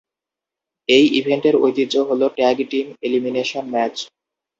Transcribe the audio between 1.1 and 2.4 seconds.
ইভেন্টের ঐতিহ্য হলো